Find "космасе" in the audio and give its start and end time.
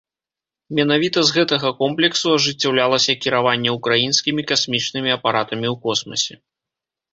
5.87-6.33